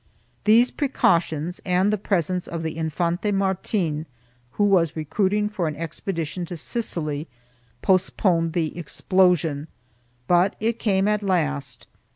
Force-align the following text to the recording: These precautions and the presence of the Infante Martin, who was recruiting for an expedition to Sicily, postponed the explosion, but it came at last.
These 0.45 0.71
precautions 0.71 1.61
and 1.63 1.93
the 1.93 1.97
presence 1.99 2.47
of 2.47 2.63
the 2.63 2.75
Infante 2.75 3.31
Martin, 3.31 4.07
who 4.53 4.63
was 4.63 4.95
recruiting 4.95 5.47
for 5.47 5.67
an 5.67 5.75
expedition 5.75 6.43
to 6.47 6.57
Sicily, 6.57 7.27
postponed 7.83 8.53
the 8.53 8.75
explosion, 8.75 9.67
but 10.25 10.55
it 10.59 10.79
came 10.79 11.07
at 11.07 11.21
last. 11.21 11.85